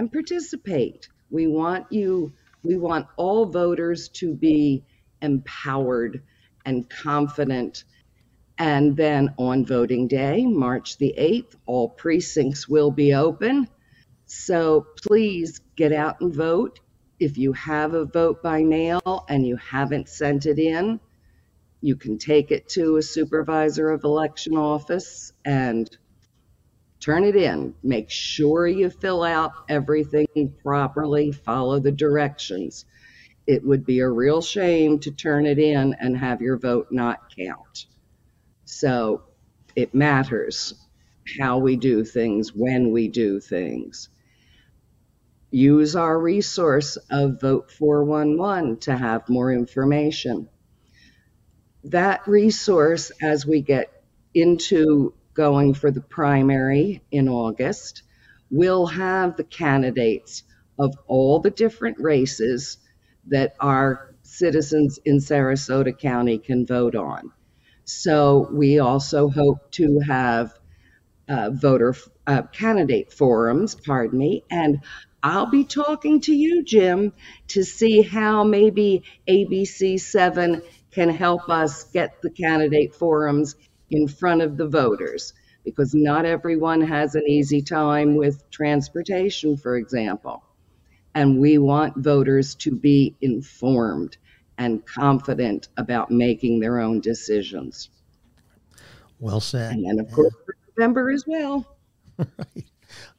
and 0.00 0.10
participate. 0.10 1.10
We 1.28 1.46
want 1.46 1.92
you, 1.92 2.32
we 2.62 2.74
want 2.74 3.06
all 3.18 3.44
voters 3.44 4.08
to 4.20 4.32
be 4.32 4.82
empowered 5.20 6.22
and 6.64 6.88
confident. 6.88 7.84
And 8.56 8.96
then 8.96 9.34
on 9.36 9.66
voting 9.66 10.08
day, 10.08 10.46
March 10.46 10.96
the 10.96 11.14
8th, 11.18 11.54
all 11.66 11.90
precincts 11.90 12.66
will 12.66 12.90
be 12.90 13.12
open. 13.12 13.68
So 14.24 14.86
please 15.06 15.60
get 15.76 15.92
out 15.92 16.22
and 16.22 16.34
vote. 16.34 16.80
If 17.18 17.36
you 17.36 17.52
have 17.52 17.92
a 17.92 18.06
vote 18.06 18.42
by 18.42 18.62
mail 18.62 19.26
and 19.28 19.46
you 19.46 19.56
haven't 19.56 20.08
sent 20.08 20.46
it 20.46 20.58
in, 20.58 20.98
you 21.82 21.94
can 21.94 22.16
take 22.16 22.52
it 22.52 22.70
to 22.70 22.96
a 22.96 23.02
supervisor 23.02 23.90
of 23.90 24.04
election 24.04 24.56
office 24.56 25.34
and 25.44 25.94
turn 27.00 27.24
it 27.24 27.36
in. 27.36 27.74
Make 27.82 28.10
sure 28.10 28.66
you 28.66 28.90
fill 28.90 29.22
out 29.22 29.52
everything 29.68 30.54
properly, 30.62 31.32
follow 31.32 31.80
the 31.80 31.92
directions. 31.92 32.84
It 33.46 33.64
would 33.64 33.84
be 33.84 34.00
a 34.00 34.08
real 34.08 34.42
shame 34.42 34.98
to 35.00 35.10
turn 35.10 35.46
it 35.46 35.58
in 35.58 35.94
and 35.98 36.16
have 36.16 36.40
your 36.40 36.58
vote 36.58 36.88
not 36.90 37.34
count. 37.36 37.86
So 38.64 39.22
it 39.74 39.94
matters 39.94 40.74
how 41.40 41.58
we 41.58 41.76
do 41.76 42.04
things, 42.04 42.54
when 42.54 42.92
we 42.92 43.08
do 43.08 43.40
things 43.40 44.08
use 45.50 45.96
our 45.96 46.18
resource 46.18 46.96
of 47.10 47.40
Vote 47.40 47.70
411 47.70 48.78
to 48.78 48.96
have 48.96 49.28
more 49.28 49.52
information. 49.52 50.48
That 51.84 52.26
resource, 52.26 53.10
as 53.22 53.46
we 53.46 53.62
get 53.62 54.04
into 54.34 55.14
going 55.40 55.72
for 55.72 55.90
the 55.90 56.02
primary 56.02 57.02
in 57.10 57.26
August, 57.26 58.02
we'll 58.50 58.84
have 58.84 59.38
the 59.38 59.44
candidates 59.44 60.42
of 60.78 60.94
all 61.06 61.38
the 61.38 61.48
different 61.48 61.98
races 61.98 62.76
that 63.26 63.54
our 63.58 64.14
citizens 64.20 64.98
in 65.02 65.16
Sarasota 65.16 65.98
County 65.98 66.36
can 66.36 66.66
vote 66.66 66.94
on. 66.94 67.32
So 67.86 68.50
we 68.52 68.80
also 68.80 69.30
hope 69.30 69.70
to 69.72 70.00
have 70.00 70.52
uh, 71.26 71.48
voter 71.54 71.94
uh, 72.26 72.42
candidate 72.42 73.10
forums, 73.10 73.74
pardon 73.74 74.18
me, 74.18 74.44
and 74.50 74.82
I'll 75.22 75.50
be 75.50 75.64
talking 75.64 76.20
to 76.22 76.34
you, 76.34 76.64
Jim, 76.64 77.14
to 77.48 77.64
see 77.64 78.02
how 78.02 78.44
maybe 78.44 79.04
ABC 79.26 79.98
7 79.98 80.60
can 80.90 81.08
help 81.08 81.48
us 81.48 81.84
get 81.84 82.20
the 82.20 82.28
candidate 82.28 82.94
forums 82.94 83.56
in 83.90 84.08
front 84.08 84.42
of 84.42 84.56
the 84.56 84.68
voters 84.68 85.32
because 85.64 85.94
not 85.94 86.24
everyone 86.24 86.80
has 86.80 87.14
an 87.14 87.24
easy 87.26 87.60
time 87.60 88.16
with 88.16 88.48
transportation, 88.50 89.56
for 89.56 89.76
example. 89.76 90.42
And 91.14 91.40
we 91.40 91.58
want 91.58 91.96
voters 91.96 92.54
to 92.56 92.74
be 92.74 93.16
informed 93.20 94.16
and 94.56 94.84
confident 94.86 95.68
about 95.76 96.10
making 96.10 96.60
their 96.60 96.78
own 96.78 97.00
decisions. 97.00 97.90
Well 99.18 99.40
said. 99.40 99.72
And 99.72 99.84
then, 99.86 99.98
of 99.98 100.10
course, 100.12 100.34
for 100.46 100.54
November 100.76 101.10
as 101.10 101.24
well. 101.26 101.66
right. 102.18 102.28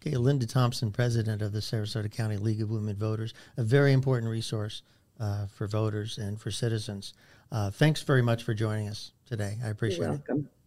Okay, 0.05 0.17
Linda 0.17 0.45
Thompson, 0.45 0.91
president 0.91 1.41
of 1.41 1.53
the 1.53 1.59
Sarasota 1.59 2.11
County 2.11 2.35
League 2.35 2.61
of 2.61 2.69
Women 2.69 2.97
Voters, 2.97 3.33
a 3.55 3.63
very 3.63 3.93
important 3.93 4.29
resource 4.29 4.81
uh, 5.17 5.45
for 5.47 5.65
voters 5.65 6.17
and 6.17 6.41
for 6.41 6.51
citizens. 6.51 7.13
Uh, 7.51 7.71
thanks 7.71 8.01
very 8.01 8.21
much 8.21 8.43
for 8.43 8.53
joining 8.53 8.89
us 8.89 9.13
today. 9.25 9.57
I 9.63 9.69
appreciate 9.69 10.01
You're 10.01 10.09
welcome. 10.09 10.39
it. 10.39 10.60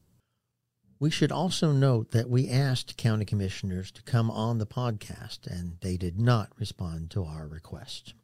We 1.04 1.10
should 1.10 1.32
also 1.32 1.70
note 1.70 2.12
that 2.12 2.30
we 2.30 2.48
asked 2.48 2.96
county 2.96 3.26
commissioners 3.26 3.90
to 3.90 4.02
come 4.04 4.30
on 4.30 4.56
the 4.56 4.64
podcast, 4.64 5.46
and 5.46 5.76
they 5.82 5.98
did 5.98 6.18
not 6.18 6.58
respond 6.58 7.10
to 7.10 7.24
our 7.24 7.46
request. 7.46 8.14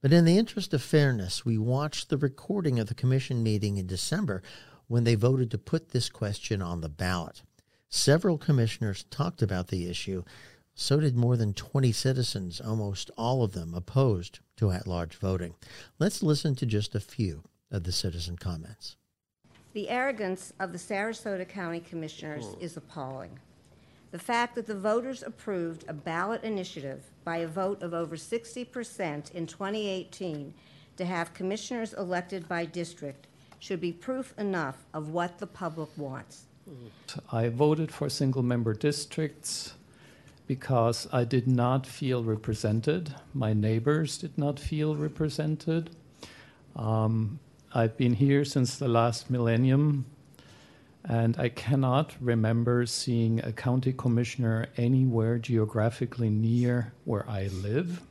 But 0.00 0.10
in 0.10 0.24
the 0.24 0.38
interest 0.38 0.72
of 0.72 0.80
fairness, 0.80 1.44
we 1.44 1.58
watched 1.58 2.08
the 2.08 2.16
recording 2.16 2.78
of 2.78 2.86
the 2.86 2.94
commission 2.94 3.42
meeting 3.42 3.76
in 3.76 3.86
December 3.86 4.42
when 4.86 5.04
they 5.04 5.14
voted 5.14 5.50
to 5.50 5.58
put 5.58 5.90
this 5.90 6.08
question 6.08 6.62
on 6.62 6.80
the 6.80 6.88
ballot. 6.88 7.42
Several 7.90 8.38
commissioners 8.38 9.04
talked 9.10 9.42
about 9.42 9.68
the 9.68 9.86
issue. 9.86 10.24
So 10.72 11.00
did 11.00 11.16
more 11.16 11.36
than 11.36 11.52
20 11.52 11.92
citizens, 11.92 12.62
almost 12.62 13.10
all 13.18 13.42
of 13.42 13.52
them 13.52 13.74
opposed 13.74 14.40
to 14.56 14.70
at 14.70 14.86
large 14.86 15.16
voting. 15.16 15.54
Let's 15.98 16.22
listen 16.22 16.54
to 16.54 16.64
just 16.64 16.94
a 16.94 17.00
few 17.00 17.42
of 17.70 17.84
the 17.84 17.92
citizen 17.92 18.38
comments. 18.38 18.96
The 19.72 19.88
arrogance 19.88 20.52
of 20.58 20.72
the 20.72 20.78
Sarasota 20.78 21.48
County 21.48 21.80
Commissioners 21.80 22.56
is 22.60 22.76
appalling. 22.76 23.38
The 24.10 24.18
fact 24.18 24.56
that 24.56 24.66
the 24.66 24.74
voters 24.74 25.22
approved 25.22 25.84
a 25.86 25.92
ballot 25.92 26.42
initiative 26.42 27.04
by 27.22 27.38
a 27.38 27.46
vote 27.46 27.80
of 27.82 27.94
over 27.94 28.16
60% 28.16 29.32
in 29.32 29.46
2018 29.46 30.54
to 30.96 31.04
have 31.04 31.32
commissioners 31.32 31.94
elected 31.94 32.48
by 32.48 32.64
district 32.64 33.28
should 33.60 33.80
be 33.80 33.92
proof 33.92 34.34
enough 34.36 34.86
of 34.92 35.10
what 35.10 35.38
the 35.38 35.46
public 35.46 35.90
wants. 35.96 36.46
I 37.30 37.48
voted 37.48 37.92
for 37.92 38.08
single 38.08 38.42
member 38.42 38.74
districts 38.74 39.74
because 40.48 41.06
I 41.12 41.22
did 41.22 41.46
not 41.46 41.86
feel 41.86 42.24
represented. 42.24 43.14
My 43.32 43.52
neighbors 43.52 44.18
did 44.18 44.36
not 44.36 44.58
feel 44.58 44.96
represented. 44.96 45.90
Um, 46.74 47.38
I've 47.72 47.96
been 47.96 48.14
here 48.14 48.44
since 48.44 48.76
the 48.76 48.88
last 48.88 49.30
millennium, 49.30 50.06
and 51.04 51.38
I 51.38 51.50
cannot 51.50 52.16
remember 52.20 52.84
seeing 52.84 53.38
a 53.44 53.52
county 53.52 53.92
commissioner 53.92 54.66
anywhere 54.76 55.38
geographically 55.38 56.30
near 56.30 56.92
where 57.04 57.24
I 57.30 57.46
live. 57.46 58.02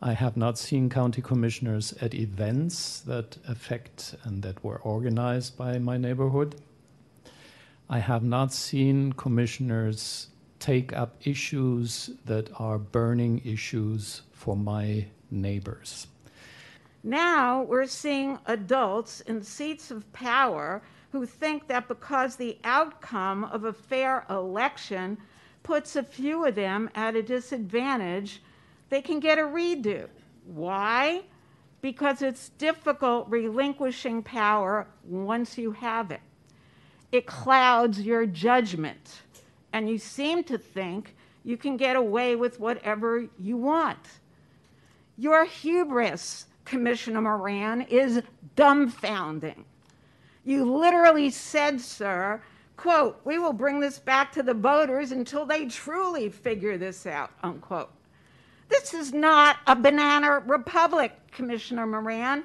I 0.00 0.12
have 0.12 0.36
not 0.36 0.56
seen 0.56 0.88
county 0.88 1.20
commissioners 1.20 1.94
at 2.00 2.14
events 2.14 3.00
that 3.00 3.38
affect 3.48 4.14
and 4.22 4.40
that 4.44 4.62
were 4.62 4.78
organized 4.78 5.56
by 5.56 5.80
my 5.80 5.96
neighborhood. 5.96 6.54
I 7.90 7.98
have 7.98 8.22
not 8.22 8.52
seen 8.52 9.14
commissioners 9.14 10.28
take 10.60 10.92
up 10.92 11.16
issues 11.24 12.10
that 12.24 12.50
are 12.60 12.78
burning 12.78 13.42
issues 13.44 14.22
for 14.30 14.54
my 14.56 15.06
neighbors. 15.28 16.06
Now 17.06 17.62
we're 17.62 17.86
seeing 17.86 18.38
adults 18.46 19.20
in 19.20 19.42
seats 19.42 19.90
of 19.90 20.10
power 20.14 20.80
who 21.12 21.26
think 21.26 21.68
that 21.68 21.86
because 21.86 22.34
the 22.34 22.56
outcome 22.64 23.44
of 23.44 23.64
a 23.64 23.74
fair 23.74 24.24
election 24.30 25.18
puts 25.62 25.96
a 25.96 26.02
few 26.02 26.46
of 26.46 26.54
them 26.54 26.88
at 26.94 27.14
a 27.14 27.22
disadvantage, 27.22 28.42
they 28.88 29.02
can 29.02 29.20
get 29.20 29.38
a 29.38 29.42
redo. 29.42 30.08
Why? 30.46 31.24
Because 31.82 32.22
it's 32.22 32.48
difficult 32.48 33.28
relinquishing 33.28 34.22
power 34.22 34.86
once 35.04 35.58
you 35.58 35.72
have 35.72 36.10
it. 36.10 36.20
It 37.12 37.26
clouds 37.26 38.00
your 38.00 38.24
judgment 38.24 39.22
and 39.74 39.90
you 39.90 39.98
seem 39.98 40.42
to 40.44 40.56
think 40.56 41.14
you 41.44 41.58
can 41.58 41.76
get 41.76 41.96
away 41.96 42.34
with 42.34 42.58
whatever 42.58 43.26
you 43.38 43.58
want. 43.58 43.98
Your 45.18 45.44
hubris, 45.44 46.46
Commissioner 46.64 47.20
Moran, 47.20 47.82
is 47.82 48.22
dumbfounding. 48.56 49.64
You 50.44 50.64
literally 50.64 51.30
said, 51.30 51.80
sir, 51.80 52.40
quote, 52.76 53.20
we 53.24 53.38
will 53.38 53.52
bring 53.52 53.80
this 53.80 53.98
back 53.98 54.32
to 54.32 54.42
the 54.42 54.54
voters 54.54 55.12
until 55.12 55.46
they 55.46 55.66
truly 55.66 56.28
figure 56.28 56.76
this 56.78 57.06
out, 57.06 57.30
unquote. 57.42 57.90
This 58.68 58.94
is 58.94 59.12
not 59.12 59.56
a 59.66 59.76
banana 59.76 60.42
republic, 60.46 61.12
Commissioner 61.30 61.86
Moran. 61.86 62.44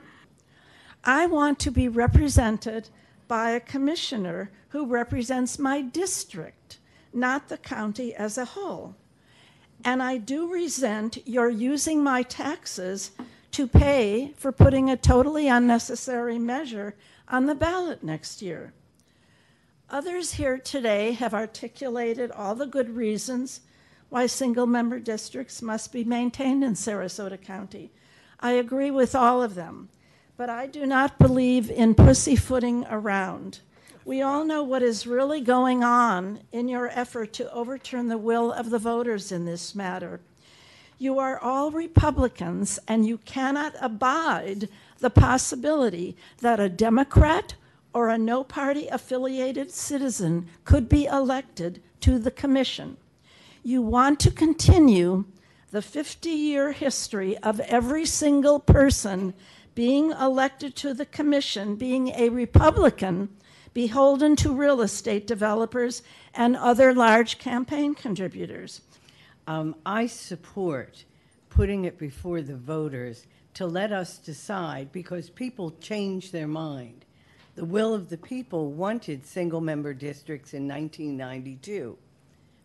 I 1.04 1.26
want 1.26 1.60
to 1.60 1.72
be 1.72 1.88
represented 1.88 2.90
by 3.28 3.52
a 3.52 3.60
commissioner 3.60 4.52
who 4.70 4.86
represents 4.86 5.58
my 5.58 5.82
district 5.82 6.80
not 7.14 7.50
the 7.50 7.58
county 7.58 8.14
as 8.14 8.38
a 8.38 8.46
whole. 8.46 8.96
And 9.84 10.04
I 10.04 10.18
do 10.18 10.52
resent 10.52 11.26
your 11.26 11.50
using 11.50 12.04
my 12.04 12.24
taxes 12.24 13.12
to 13.52 13.68
pay 13.68 14.34
for 14.38 14.52
putting 14.52 14.90
a 14.90 14.98
totally 14.98 15.48
unnecessary 15.48 16.40
measure 16.40 16.96
on 17.28 17.46
the 17.46 17.56
ballot 17.56 18.04
next 18.04 18.42
year. 18.42 18.74
Others 19.90 20.34
here 20.34 20.58
today 20.58 21.14
have 21.14 21.34
articulated 21.34 22.32
all 22.32 22.54
the 22.54 22.68
good 22.68 22.96
reasons 22.96 23.62
why 24.10 24.26
single 24.26 24.68
member 24.68 25.00
districts 25.00 25.62
must 25.62 25.92
be 25.92 26.04
maintained 26.04 26.64
in 26.64 26.74
Sarasota 26.74 27.42
County. 27.42 27.92
I 28.40 28.52
agree 28.52 28.92
with 28.92 29.16
all 29.16 29.42
of 29.42 29.56
them, 29.56 29.90
but 30.38 30.50
I 30.50 30.68
do 30.68 30.86
not 30.86 31.20
believe 31.20 31.70
in 31.70 31.96
pussyfooting 31.96 32.86
around. 32.90 33.60
We 34.06 34.22
all 34.22 34.46
know 34.46 34.64
what 34.64 34.82
is 34.82 35.06
really 35.06 35.42
going 35.42 35.84
on 35.84 36.40
in 36.52 36.68
your 36.68 36.90
effort 36.90 37.34
to 37.34 37.52
overturn 37.52 38.08
the 38.08 38.18
will 38.18 38.52
of 38.52 38.70
the 38.70 38.80
voters 38.80 39.32
in 39.32 39.46
this 39.46 39.76
matter. 39.76 40.20
You 41.02 41.18
are 41.18 41.40
all 41.40 41.72
Republicans, 41.72 42.78
and 42.86 43.06
you 43.06 43.20
cannot 43.20 43.74
abide 43.80 44.68
the 45.00 45.10
possibility 45.10 46.18
that 46.42 46.60
a 46.60 46.68
Democrat 46.68 47.56
or 47.94 48.10
a 48.10 48.18
no 48.18 48.44
party 48.44 48.88
affiliated 48.90 49.72
citizen 49.72 50.48
could 50.66 50.90
be 50.90 51.06
elected 51.06 51.82
to 52.02 52.20
the 52.20 52.32
commission. 52.32 52.98
You 53.64 53.82
want 53.82 54.20
to 54.20 54.32
continue 54.32 55.24
the 55.72 55.82
50 55.82 56.30
year 56.30 56.74
history 56.74 57.38
of 57.38 57.62
every 57.62 58.06
single 58.06 58.60
person 58.60 59.34
being 59.76 60.12
elected 60.12 60.76
to 60.76 60.94
the 60.94 61.06
commission 61.06 61.76
being 61.76 62.10
a 62.10 62.28
Republican 62.28 63.30
beholden 63.74 64.36
to 64.36 64.54
real 64.54 64.82
estate 64.82 65.26
developers 65.26 66.02
and 66.34 66.58
other 66.58 66.94
large 66.94 67.38
campaign 67.38 67.96
contributors. 67.96 68.82
Um, 69.50 69.76
I 69.84 70.06
support 70.06 71.06
putting 71.50 71.86
it 71.86 71.98
before 71.98 72.44
the 72.44 72.56
voters 72.56 73.26
to 73.56 73.66
let 73.66 73.92
us 73.92 74.20
decide 74.20 74.92
because 74.92 75.32
people 75.32 75.72
change 75.82 76.32
their 76.32 76.48
mind. 76.48 77.04
The 77.56 77.66
will 77.66 77.96
of 77.96 78.10
the 78.10 78.18
people 78.20 78.72
wanted 78.72 79.26
single 79.26 79.60
member 79.60 79.92
districts 79.96 80.54
in 80.54 80.68
1992. 80.68 81.98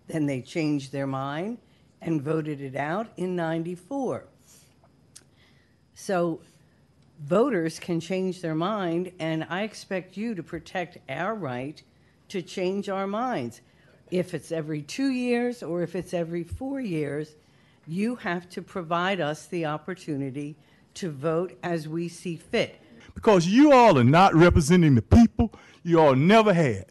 Then 0.08 0.26
they 0.26 0.42
changed 0.42 0.92
their 0.92 1.06
mind 1.06 1.56
and 2.02 2.20
voted 2.20 2.60
it 2.60 2.76
out 2.76 3.08
in 3.16 3.34
94. 3.34 4.26
So 5.94 6.42
voters 7.18 7.78
can 7.78 7.98
change 7.98 8.42
their 8.42 8.54
mind, 8.54 9.10
and 9.18 9.46
I 9.48 9.62
expect 9.62 10.18
you 10.18 10.34
to 10.34 10.42
protect 10.42 10.98
our 11.08 11.34
right 11.34 11.82
to 12.28 12.42
change 12.42 12.90
our 12.90 13.06
minds. 13.06 13.62
If 14.10 14.34
it's 14.34 14.52
every 14.52 14.82
two 14.82 15.08
years 15.08 15.62
or 15.62 15.82
if 15.82 15.94
it's 15.94 16.14
every 16.14 16.44
four 16.44 16.80
years, 16.80 17.34
you 17.86 18.16
have 18.16 18.48
to 18.50 18.62
provide 18.62 19.20
us 19.20 19.46
the 19.46 19.66
opportunity 19.66 20.56
to 20.94 21.10
vote 21.10 21.58
as 21.62 21.88
we 21.88 22.08
see 22.08 22.36
fit. 22.36 22.80
Because 23.14 23.46
you 23.46 23.72
all 23.72 23.98
are 23.98 24.04
not 24.04 24.34
representing 24.34 24.94
the 24.94 25.02
people 25.02 25.52
you 25.82 26.00
all 26.00 26.14
never 26.14 26.54
had. 26.54 26.86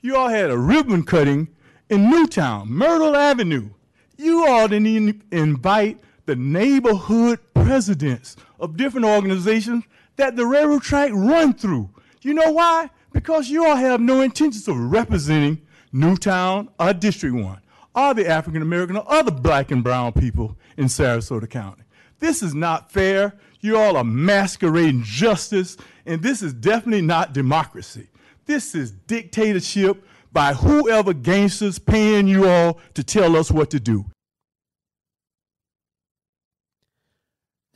You 0.00 0.16
all 0.16 0.28
had 0.28 0.50
a 0.50 0.58
ribbon 0.58 1.04
cutting 1.04 1.48
in 1.90 2.10
Newtown, 2.10 2.70
Myrtle 2.70 3.16
Avenue. 3.16 3.70
You 4.16 4.46
all 4.46 4.68
didn't 4.68 4.86
even 4.86 5.22
invite 5.30 5.98
the 6.26 6.36
neighborhood 6.36 7.40
presidents 7.54 8.36
of 8.60 8.76
different 8.76 9.06
organizations 9.06 9.84
that 10.16 10.36
the 10.36 10.46
railroad 10.46 10.82
track 10.82 11.10
run 11.14 11.54
through. 11.54 11.90
You 12.22 12.34
know 12.34 12.52
why? 12.52 12.90
Because 13.12 13.48
you 13.48 13.64
all 13.64 13.76
have 13.76 14.00
no 14.00 14.20
intentions 14.20 14.68
of 14.68 14.76
representing 14.76 15.62
Newtown 15.92 16.68
or 16.78 16.92
District 16.92 17.34
1 17.34 17.60
or 17.94 18.14
the 18.14 18.28
African 18.28 18.62
American 18.62 18.96
or 18.96 19.04
other 19.10 19.30
black 19.30 19.70
and 19.70 19.82
brown 19.82 20.12
people 20.12 20.56
in 20.76 20.86
Sarasota 20.86 21.48
County. 21.48 21.82
This 22.20 22.42
is 22.42 22.54
not 22.54 22.90
fair. 22.90 23.34
You 23.60 23.76
all 23.76 23.96
are 23.96 24.04
masquerading 24.04 25.02
justice, 25.02 25.76
and 26.06 26.22
this 26.22 26.42
is 26.42 26.52
definitely 26.52 27.02
not 27.02 27.32
democracy. 27.32 28.08
This 28.46 28.74
is 28.74 28.92
dictatorship 28.92 30.04
by 30.32 30.54
whoever 30.54 31.12
gangsters 31.12 31.78
paying 31.78 32.28
you 32.28 32.48
all 32.48 32.80
to 32.94 33.02
tell 33.02 33.36
us 33.36 33.50
what 33.50 33.70
to 33.70 33.80
do. 33.80 34.04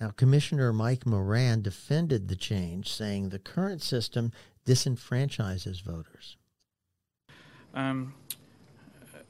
Now, 0.01 0.11
Commissioner 0.11 0.73
Mike 0.73 1.07
Moran 1.07 1.63
defended 1.63 2.29
the 2.29 2.37
change, 2.37 2.93
saying 2.93 3.29
the 3.29 3.39
current 3.39 3.83
system 3.83 4.33
disenfranchises 4.67 5.81
voters. 5.81 6.37
Um, 7.75 8.15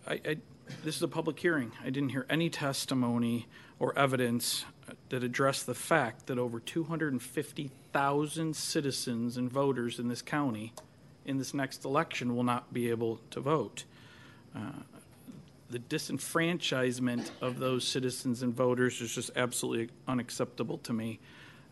I, 0.06 0.20
I, 0.24 0.36
this 0.84 0.96
is 0.96 1.02
a 1.02 1.08
public 1.08 1.38
hearing. 1.38 1.72
I 1.84 1.90
didn't 1.90 2.10
hear 2.10 2.26
any 2.28 2.50
testimony 2.50 3.46
or 3.78 3.96
evidence 3.98 4.64
that 5.10 5.22
addressed 5.22 5.66
the 5.66 5.74
fact 5.74 6.26
that 6.26 6.38
over 6.38 6.58
250,000 6.60 8.56
citizens 8.56 9.36
and 9.36 9.50
voters 9.50 9.98
in 9.98 10.08
this 10.08 10.22
county 10.22 10.72
in 11.24 11.38
this 11.38 11.54
next 11.54 11.84
election 11.84 12.34
will 12.34 12.42
not 12.42 12.72
be 12.72 12.90
able 12.90 13.20
to 13.30 13.40
vote. 13.40 13.84
Uh, 14.56 14.72
the 15.70 15.78
disenfranchisement 15.78 17.30
of 17.40 17.58
those 17.58 17.86
citizens 17.86 18.42
and 18.42 18.54
voters 18.54 19.00
is 19.00 19.14
just 19.14 19.30
absolutely 19.36 19.88
unacceptable 20.06 20.78
to 20.78 20.92
me. 20.92 21.18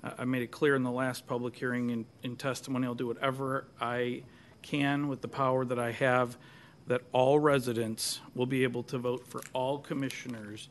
Uh, 0.02 0.12
I 0.18 0.24
made 0.24 0.42
it 0.42 0.50
clear 0.50 0.74
in 0.76 0.82
the 0.82 0.90
last 0.90 1.26
public 1.26 1.56
hearing 1.56 1.90
in, 1.90 2.06
in 2.22 2.36
testimony, 2.36 2.86
I'll 2.86 2.94
do 2.94 3.08
whatever 3.08 3.66
I 3.80 4.22
can 4.62 5.08
with 5.08 5.20
the 5.20 5.28
power 5.28 5.64
that 5.64 5.78
I 5.78 5.92
have 5.92 6.36
that 6.86 7.02
all 7.12 7.38
residents 7.38 8.20
will 8.34 8.46
be 8.46 8.62
able 8.62 8.82
to 8.84 8.98
vote 8.98 9.26
for 9.26 9.42
all 9.52 9.78
commissioners 9.78 10.68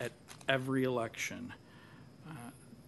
at 0.00 0.12
every 0.48 0.84
election. 0.84 1.52
Uh, 2.28 2.32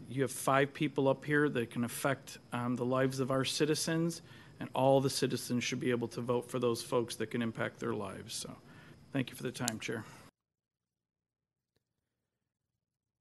you 0.09 0.23
have 0.23 0.33
five 0.33 0.73
people 0.75 1.09
up 1.09 1.25
here 1.25 1.49
that 1.49 1.71
can 1.71 1.85
affect 1.85 2.39
um, 2.53 2.77
the 2.77 2.85
lives 2.85 3.21
of 3.21 3.31
our 3.31 3.45
citizens, 3.45 4.23
and 4.61 4.69
all 4.75 5.01
the 5.01 5.11
citizens 5.11 5.65
should 5.65 5.81
be 5.81 5.91
able 5.91 6.09
to 6.09 6.21
vote 6.21 6.51
for 6.51 6.59
those 6.59 6.83
folks 6.83 7.17
that 7.17 7.31
can 7.31 7.43
impact 7.43 7.81
their 7.81 7.95
lives. 7.95 8.35
So. 8.35 8.51
Thank 9.15 9.31
you 9.31 9.37
for 9.37 9.45
the 9.45 9.53
time, 9.53 9.79
Chair. 9.79 10.05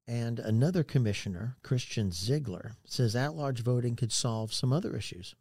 And 0.08 0.40
another 0.40 0.84
commissioner, 0.84 1.56
Christian 1.62 2.12
Ziegler, 2.12 2.74
says 2.84 3.16
at 3.16 3.36
large 3.36 3.62
voting 3.62 3.96
could 3.96 4.12
solve 4.12 4.52
some 4.52 4.74
other 4.74 4.98
issues. 4.98 5.36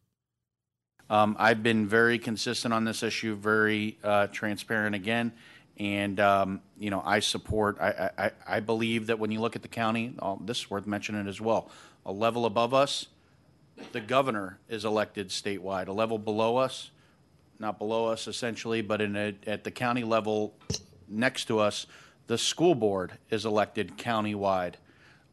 Um, 1.13 1.37
I've 1.39 1.63
been 1.63 1.87
very 1.87 2.19
consistent 2.19 2.73
on 2.73 2.87
this 2.87 3.03
issue, 3.03 3.35
very 3.37 3.99
uh, 4.03 4.29
transparent 4.29 4.95
again, 4.95 5.33
And, 5.79 6.21
um, 6.21 6.61
you 6.79 6.91
know, 6.91 7.03
I 7.05 7.21
support, 7.21 7.79
I, 7.81 8.11
I, 8.19 8.31
I 8.47 8.61
believe 8.61 9.07
that 9.07 9.19
when 9.19 9.31
you 9.31 9.41
look 9.41 9.57
at 9.57 9.63
the 9.63 9.69
county, 9.69 10.15
oh, 10.21 10.39
this 10.45 10.61
is 10.61 10.71
worth 10.71 10.87
mentioning 10.87 11.27
as 11.27 11.41
well, 11.41 11.71
a 12.05 12.13
level 12.13 12.47
above 12.47 12.75
us, 12.75 13.09
the 13.93 14.01
governor 14.01 14.59
is 14.69 14.85
elected 14.85 15.31
statewide. 15.31 15.89
A 15.89 15.93
level 15.93 16.19
below 16.19 16.57
us, 16.57 16.91
not 17.59 17.79
below 17.79 18.07
us 18.07 18.29
essentially, 18.29 18.83
but 18.83 19.01
in 19.01 19.17
a, 19.17 19.35
at 19.47 19.65
the 19.65 19.71
county 19.71 20.05
level 20.05 20.55
next 21.09 21.47
to 21.47 21.59
us, 21.59 21.87
the 22.27 22.37
school 22.37 22.75
board 22.75 23.13
is 23.31 23.45
elected 23.47 23.97
countywide. 23.97 24.75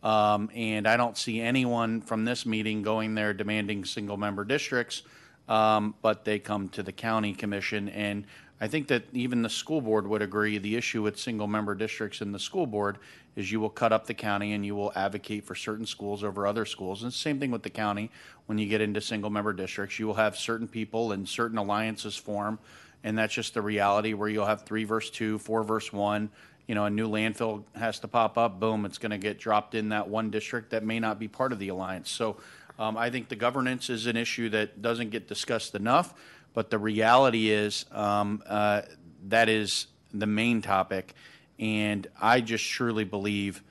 Um, 0.01 0.49
and 0.55 0.87
I 0.87 0.95
don't 0.95 1.17
see 1.17 1.41
anyone 1.41 1.99
from 2.01 2.23
this 2.23 2.45
meeting 2.45 2.81
going 2.81 3.13
there 3.15 3.33
demanding 3.33 3.83
single 3.83 4.15
member 4.15 4.45
districts, 4.45 5.03
um, 5.49 5.95
but 6.01 6.23
they 6.23 6.39
come 6.39 6.69
to 6.69 6.83
the 6.83 6.93
county 6.93 7.33
commission. 7.33 7.89
And 7.89 8.25
I 8.61 8.67
think 8.67 8.87
that 8.87 9.03
even 9.13 9.41
the 9.41 9.49
school 9.49 9.81
board 9.81 10.07
would 10.07 10.21
agree 10.21 10.57
the 10.57 10.75
issue 10.75 11.01
with 11.01 11.19
single 11.19 11.47
member 11.47 11.75
districts 11.75 12.21
in 12.21 12.31
the 12.31 12.39
school 12.39 12.67
board 12.67 12.99
is 13.35 13.51
you 13.51 13.59
will 13.59 13.69
cut 13.69 13.91
up 13.91 14.05
the 14.05 14.13
county 14.13 14.53
and 14.53 14.65
you 14.65 14.75
will 14.75 14.93
advocate 14.95 15.43
for 15.43 15.55
certain 15.55 15.85
schools 15.85 16.23
over 16.23 16.45
other 16.45 16.65
schools. 16.65 17.03
And 17.03 17.11
same 17.11 17.39
thing 17.39 17.51
with 17.51 17.63
the 17.63 17.69
county 17.69 18.11
when 18.45 18.57
you 18.57 18.67
get 18.67 18.81
into 18.81 19.01
single 19.01 19.29
member 19.29 19.53
districts. 19.53 19.97
You 19.97 20.07
will 20.07 20.15
have 20.15 20.37
certain 20.37 20.67
people 20.67 21.13
and 21.13 21.27
certain 21.27 21.57
alliances 21.57 22.15
form. 22.15 22.59
And 23.03 23.17
that's 23.17 23.33
just 23.33 23.53
the 23.53 23.61
reality 23.61 24.13
where 24.13 24.29
you'll 24.29 24.45
have 24.45 24.63
three 24.63 24.83
versus 24.83 25.09
two, 25.09 25.39
four 25.39 25.63
versus 25.63 25.93
one, 25.93 26.29
you 26.67 26.75
know, 26.75 26.85
a 26.85 26.89
new 26.89 27.09
landfill 27.09 27.63
has 27.73 27.97
to 27.99 28.07
pop 28.07 28.37
up, 28.37 28.59
boom, 28.59 28.85
it's 28.85 28.99
going 28.99 29.09
to 29.09 29.17
get 29.17 29.39
dropped 29.39 29.73
in 29.73 29.89
that 29.89 30.07
one 30.07 30.29
district 30.29 30.69
that 30.69 30.83
may 30.83 30.99
not 30.99 31.17
be 31.17 31.27
part 31.27 31.51
of 31.51 31.57
the 31.57 31.69
alliance. 31.69 32.11
So 32.11 32.37
um, 32.79 32.97
I 32.97 33.09
think 33.09 33.27
the 33.27 33.35
governance 33.35 33.89
is 33.89 34.07
an 34.07 34.15
issue 34.15 34.49
that 34.49 34.81
doesn't 34.81 35.09
get 35.09 35.27
discussed 35.27 35.75
enough, 35.75 36.13
but 36.53 36.69
the 36.69 36.79
reality 36.79 37.51
is 37.51 37.85
um, 37.91 38.41
uh, 38.47 38.81
that 39.27 39.49
is 39.49 39.87
the 40.13 40.25
main 40.25 40.61
topic. 40.61 41.13
And 41.59 42.07
I 42.19 42.39
just 42.39 42.65
truly 42.65 43.03
believe 43.03 43.61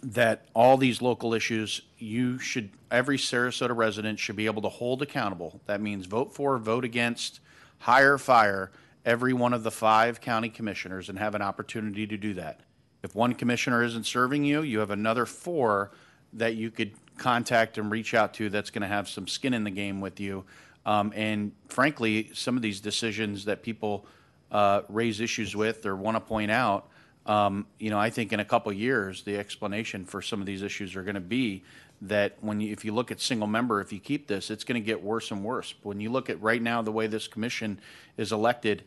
that 0.00 0.46
all 0.54 0.76
these 0.76 1.02
local 1.02 1.34
issues, 1.34 1.82
you 1.98 2.38
should, 2.38 2.70
every 2.90 3.18
Sarasota 3.18 3.76
resident 3.76 4.20
should 4.20 4.36
be 4.36 4.46
able 4.46 4.62
to 4.62 4.68
hold 4.68 5.02
accountable. 5.02 5.60
That 5.66 5.80
means 5.80 6.06
vote 6.06 6.32
for, 6.32 6.58
vote 6.58 6.84
against, 6.84 7.40
hire, 7.80 8.16
fire 8.16 8.70
every 9.04 9.32
one 9.32 9.52
of 9.52 9.64
the 9.64 9.70
five 9.72 10.20
county 10.20 10.48
commissioners 10.48 11.08
and 11.08 11.18
have 11.18 11.34
an 11.34 11.42
opportunity 11.42 12.06
to 12.06 12.16
do 12.16 12.34
that. 12.34 12.60
If 13.02 13.14
one 13.14 13.34
commissioner 13.34 13.82
isn't 13.82 14.06
serving 14.06 14.44
you, 14.44 14.62
you 14.62 14.78
have 14.78 14.90
another 14.90 15.26
four 15.26 15.90
that 16.36 16.54
you 16.54 16.70
could 16.70 16.92
contact 17.18 17.78
and 17.78 17.90
reach 17.90 18.14
out 18.14 18.34
to 18.34 18.50
that's 18.50 18.70
going 18.70 18.82
to 18.82 18.88
have 18.88 19.08
some 19.08 19.26
skin 19.26 19.54
in 19.54 19.64
the 19.64 19.70
game 19.70 20.00
with 20.00 20.20
you. 20.20 20.44
Um, 20.84 21.12
and 21.16 21.52
frankly, 21.68 22.30
some 22.34 22.56
of 22.56 22.62
these 22.62 22.80
decisions 22.80 23.46
that 23.46 23.62
people 23.62 24.06
uh, 24.52 24.82
raise 24.88 25.20
issues 25.20 25.56
with 25.56 25.84
or 25.86 25.96
want 25.96 26.16
to 26.16 26.20
point 26.20 26.50
out, 26.50 26.88
um, 27.26 27.66
you 27.78 27.90
know, 27.90 27.98
I 27.98 28.10
think 28.10 28.32
in 28.32 28.38
a 28.38 28.44
couple 28.44 28.72
years, 28.72 29.24
the 29.24 29.36
explanation 29.36 30.04
for 30.04 30.22
some 30.22 30.40
of 30.40 30.46
these 30.46 30.62
issues 30.62 30.94
are 30.94 31.02
going 31.02 31.16
to 31.16 31.20
be 31.20 31.64
that 32.02 32.36
when 32.40 32.60
you, 32.60 32.72
if 32.72 32.84
you 32.84 32.92
look 32.92 33.10
at 33.10 33.20
single 33.20 33.48
member, 33.48 33.80
if 33.80 33.92
you 33.92 33.98
keep 33.98 34.28
this, 34.28 34.50
it's 34.50 34.64
going 34.64 34.80
to 34.80 34.84
get 34.84 35.02
worse 35.02 35.30
and 35.30 35.42
worse. 35.42 35.74
When 35.82 36.00
you 36.00 36.10
look 36.10 36.30
at 36.30 36.40
right 36.40 36.62
now 36.62 36.82
the 36.82 36.92
way 36.92 37.06
this 37.06 37.26
commission 37.26 37.80
is 38.16 38.32
elected, 38.32 38.84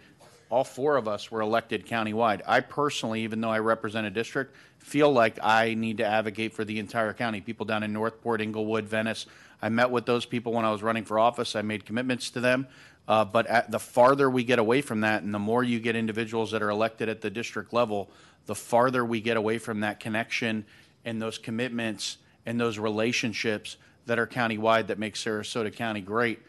all 0.50 0.64
four 0.64 0.98
of 0.98 1.08
us 1.08 1.30
were 1.30 1.42
elected 1.42 1.86
countywide. 1.86 2.42
I 2.48 2.62
personally, 2.62 3.22
even 3.22 3.40
though 3.42 3.52
I 3.52 3.60
represent 3.60 4.08
a 4.08 4.10
district, 4.10 4.56
feel 4.80 5.12
like 5.12 5.38
I 5.44 5.76
need 5.76 5.98
to 5.98 6.06
advocate 6.06 6.54
for 6.54 6.66
the 6.66 6.80
entire 6.80 7.14
county. 7.14 7.42
People 7.42 7.66
down 7.66 7.84
in 7.84 7.94
Northport, 7.94 8.42
Englewood, 8.42 8.86
Venice. 8.86 9.26
I 9.62 9.70
met 9.70 9.92
with 9.92 10.06
those 10.06 10.26
people 10.26 10.54
when 10.54 10.66
I 10.66 10.72
was 10.72 10.82
running 10.82 11.06
for 11.06 11.20
office. 11.20 11.56
I 11.56 11.62
made 11.62 11.86
commitments 11.86 12.32
to 12.32 12.40
them. 12.40 12.68
Uh, 13.08 13.26
but 13.26 13.48
at 13.48 13.72
the 13.72 13.80
farther 13.80 14.30
we 14.30 14.44
get 14.44 14.60
away 14.60 14.82
from 14.82 15.02
that, 15.02 15.24
and 15.24 15.34
the 15.34 15.40
more 15.40 15.64
you 15.64 15.80
get 15.80 15.96
individuals 15.96 16.52
that 16.52 16.62
are 16.62 16.70
elected 16.70 17.10
at 17.10 17.22
the 17.22 17.30
district 17.30 17.74
level, 17.74 18.10
the 18.46 18.56
farther 18.56 19.04
we 19.04 19.20
get 19.20 19.38
away 19.38 19.58
from 19.58 19.80
that 19.82 20.00
connection 20.00 20.66
and 21.06 21.22
those 21.22 21.38
commitments 21.38 22.18
and 22.46 22.60
those 22.60 22.78
relationships 22.78 23.78
that 24.06 24.20
are 24.20 24.28
countywide 24.28 24.88
that 24.88 25.00
make 25.00 25.16
Sarasota 25.16 25.74
County 25.74 26.02
great. 26.02 26.40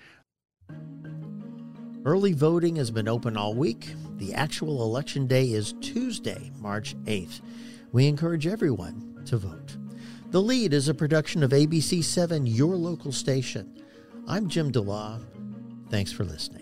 Early 2.02 2.32
voting 2.32 2.76
has 2.76 2.90
been 2.90 3.08
open 3.08 3.36
all 3.36 3.52
week. 3.52 3.94
The 4.16 4.32
actual 4.32 4.82
election 4.82 5.26
day 5.26 5.50
is 5.52 5.74
Tuesday, 5.82 6.50
March 6.56 6.96
8th. 7.04 7.42
We 7.92 8.06
encourage 8.06 8.46
everyone 8.46 9.20
to 9.26 9.36
vote. 9.36 9.76
The 10.30 10.40
Lead 10.40 10.72
is 10.72 10.88
a 10.88 10.94
production 10.94 11.42
of 11.42 11.50
ABC7, 11.50 12.44
your 12.46 12.74
local 12.74 13.12
station. 13.12 13.82
I'm 14.26 14.48
Jim 14.48 14.72
DeLa. 14.72 15.20
Thanks 15.90 16.10
for 16.10 16.24
listening. 16.24 16.59